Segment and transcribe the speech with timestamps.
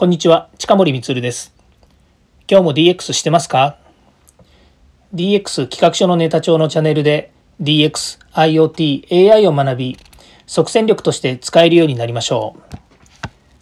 [0.00, 1.52] こんにちは、近森光です。
[2.50, 3.76] 今日も DX してますか
[5.14, 9.98] ?DX 企画書のネタ帳のチャンネルで DX、IoT、AI を学び、
[10.46, 12.78] 即戦力として使えるようになりましょう。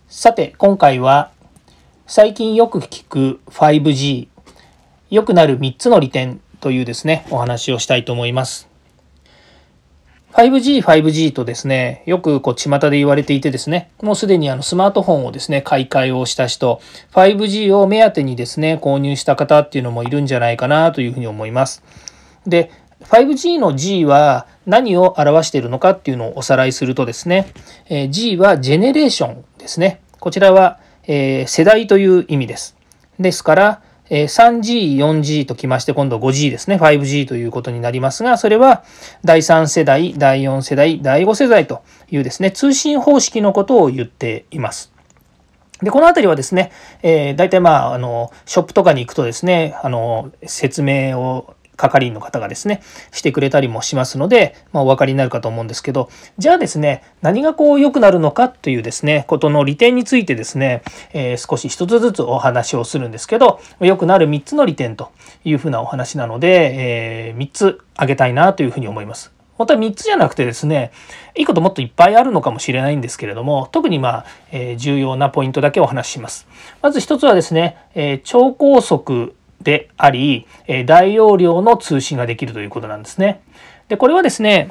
[0.06, 1.32] さて、今回は
[2.06, 4.28] 最近よく聞く 5G、
[5.10, 8.67] 良くなる3つの利点というですね、お話をしたいと思います。
[10.32, 16.80] 5G、5G とですね、よくこう巷で言われていてですね、もうすでにあのスマートフォンをですね、買い替えをした人、
[17.12, 21.82] 5G を目当てにですね、購入した方っていうのもいるんじゃないかなというふうに思います。
[22.46, 22.70] で、
[23.04, 27.52] 5G の G は何を表しているのかっていうのをおさらいするとですね、
[27.88, 30.00] え G はジェネレーションですね。
[30.20, 32.76] こちらは、え世代という意味です。
[33.18, 36.76] ですから、3G、4G ときまして、今度 5G ですね。
[36.76, 38.84] 5G ということになりますが、それは
[39.24, 44.92] 第3世代、第4世代、第5世代というですね、通信方式のことを言っています。
[45.82, 46.72] で、このあたりはですね、
[47.02, 65.12] え、大体まあ、あの、ショップとかに行くとですね、あの、説明を係員の方がですね、してくれたりもしますので、まあ、お分かりになるかと思うんですけど、じゃあですね、何がこう良くなるのかというですね、ことの利点についてですね、えー、少し一つずつお話をするんですけど、良くなる3つの利点と
[65.44, 69.32] いうふうなお話なので、えー、3つ挙げたいなというふうに思います。
[69.58, 70.92] 本当は3つじゃなくてですね、
[71.36, 76.46] いいこともっといっぱいあるのかもしれないんですけれども、特にまあ、えー、重要なポイントだけお話しします。
[76.80, 80.46] まず1つはですね、え、超高速であり、
[80.86, 83.42] 大容量の通信ができるということなんですね。
[83.88, 84.70] で、これはですね、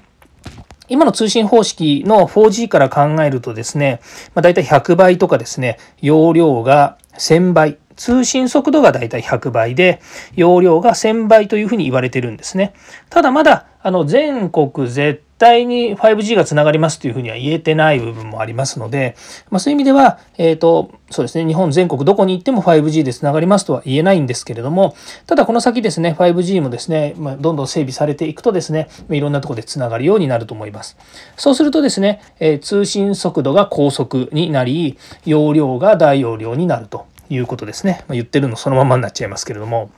[0.89, 3.99] 今の通信方式の 4G から考えるとですね、
[4.33, 10.02] まあ、大体100倍とかですね、容量が1000倍、通信速度が大体100倍で、
[10.35, 12.73] 容量が1000倍というふうに言われてるんですね。
[13.09, 19.16] ただまだ、あの、全国絶対に 5G がつながりますというふうには言えてない部分もありますので、
[19.49, 30.98] まあ、そういう意味では、えっ、ー、と、そうですね、日本全国どこに行っても 5G でつながりますとは言えないんですけれども、ただこの先ですね、5G もですね、まあ、どんどん整備されていくとですね、いろんなところでつながるようになると思います。
[31.36, 38.04] そうするとですね、えー、通信速度が高速になり、容量が大容量になるということですね。
[38.08, 39.92] まあ、言ってるのそのままになっちゃいますけれども、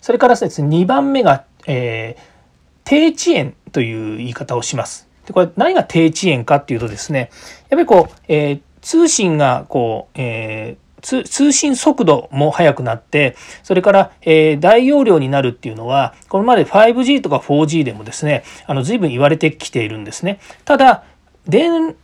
[0.00, 2.36] それからですね、2番目が、えー
[2.86, 5.06] 低遅延という言い方をします。
[5.26, 7.30] でこれ何が低遅延かっていうとですね、
[7.68, 20.40] やっぱりこう、えー、通信がこう、えー、通信速度も速くなって、それから、えー、大容量になるっていうのは、これまで 5G とか 4G でもですね、あの、随分言われてきているんですね。
[20.64, 21.04] ただ、
[21.46, 21.94] 電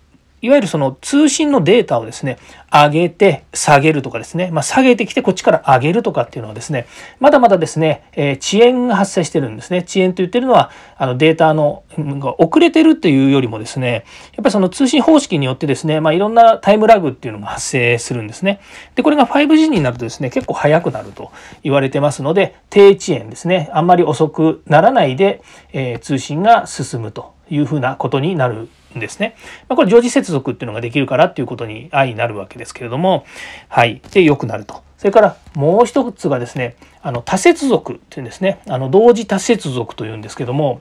[0.43, 2.37] いわゆるその通信のデータをですね、
[2.73, 6.87] 上げて下げるとかですね、まあ、下げてきてこっちから上げるとかっていうのはですね、
[7.21, 9.85] まだまだですね、えー、遅延が発生してるんですね。
[9.87, 14.03] 遅延と言ってるのは、あのデータのが遅れてるっていうよりもですね、やっ
[14.39, 18.61] ぱりその通信方式によってですね、まあ、いろんなタイムラグっていうのも発生するんですね。
[18.97, 21.31] で、これが 5G になるとですね、結構速くなると
[21.63, 25.43] 言われてますので、低遅延ですね、あんまり遅くならないで、
[25.73, 28.69] えー、通信が進むというふうなことになる
[29.01, 29.37] ですね。
[29.69, 33.25] まあ、これ常時接続っていうのができるからっていうことに愛になるわけですけれども、
[33.69, 34.01] はい。
[34.13, 34.83] で、良くなると。
[34.99, 38.61] それからもう一つがですね、あの多接続っていうんですね。
[38.69, 40.81] あの同時多接続というんですけども、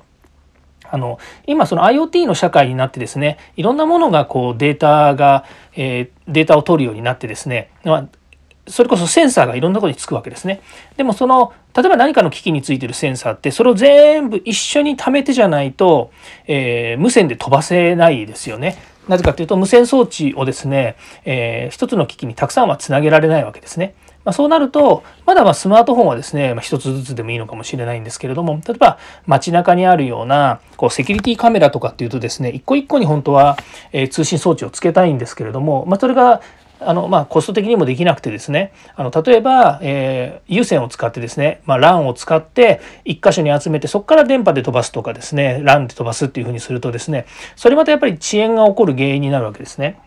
[0.91, 5.45] あの今その IoT の社会になってですねいろんなものがこうデータが、
[5.75, 8.07] えー、データを取るようになってですね、まあ、
[8.67, 10.61] それこそセンサーがいろんなころにつくわけですね。
[10.97, 16.11] でもその例えば何かの機器についてるセンサーってそれを全部一緒に貯めてじゃないと、
[16.47, 18.77] えー、無線で飛ばせないですよね。
[19.07, 20.95] なぜかというと無線装置をですね、
[21.25, 23.95] えー、一つの機器にたくさんはつなげられないわけですね。
[24.23, 33.57] まあ、そうなると、まだまスマートフォンはですね、まあ、一つずつでもいいのかもしれないんですけれども、例えば街中にあるようなこうセキュリティカメラとかっていうとですね、一個一個に本当は、
[33.91, 36.41] えー、通信装置をつけたいんですけれども、まあ、それが
[36.83, 47.25] あの、まあ、コスト的にもできなくてですね、あの、例えば、えー、有線を使ってですね、まあ、LAN を使って、1箇所に集めて、そこから電波で飛ばすとかですね、LAN で飛ばすっていうふうにするとですね、
[47.55, 49.99] それまたやっぱり遅延が起こる原因になるわけですね。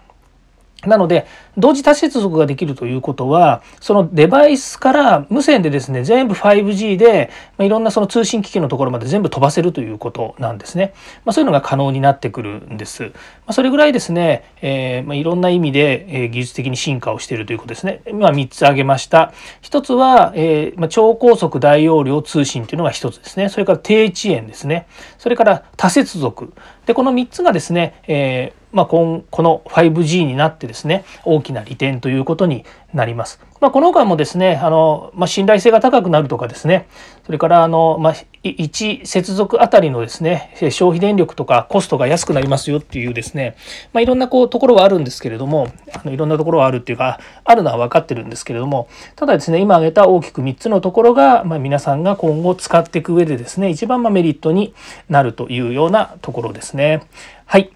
[0.87, 10.93] なので、同時多接続ができるということは、そのデバイスから無線でですね、全部 5G で、ま、いろんなその通信機器のところまで全部飛ばせるということなんですね。
[11.25, 13.05] まあ、そういうのが可能になってくるんです。
[13.05, 13.11] ま
[13.49, 18.03] あ、それぐらいですね、えー、ま、いろんな意味で、え、技術的に進化をしているということですね。
[18.09, 19.33] 今3つ挙げました。
[19.63, 23.49] 1つは、えー、ま、超高速大容量通信というのが1つですね。
[23.49, 24.87] それから低遅延ですね。
[25.19, 26.53] それから多接続。
[26.87, 33.41] で、この3つがですね、えーまあ、この 5G になってですね大きな利点ということになります。
[33.61, 36.87] まあ、この他もですねあの、まあ、信頼性が高くなるとかですね
[37.25, 43.57] それからあの、まあ、1接続あたりのですね消費電力とかコストが安くなりますよっていうですね、
[43.95, 54.75] まあ、いろんなこうところはあるんですけれどもあのいろんなところはあるっていうかあるのは分かってるんですけれどもただですね今挙げた大きく3つのところが、まあ、皆さんが今後使っていく上でですね一番まメリットに
[55.09, 57.07] なるというようなところですね。
[57.47, 57.71] はい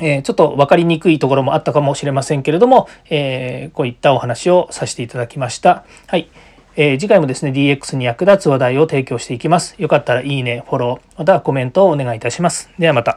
[0.00, 5.84] えー、ちょっと分かりにくいところもあったかもしれませんけれども、えー、こういったお話をさせていただきました。
[6.06, 6.28] はい。
[6.76, 9.74] えー、次回もですね、DX に役立つ話題を提供していきます。
[9.78, 12.70] よかったらいいね、フォロー、またはコメントをお願いいたします。
[12.78, 13.16] ではまた。